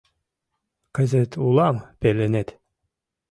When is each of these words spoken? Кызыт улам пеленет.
Кызыт 0.95 1.31
улам 1.45 1.75
пеленет. 1.99 2.47